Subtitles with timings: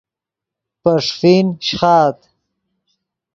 [0.81, 2.17] پے ݰیفین شیخآت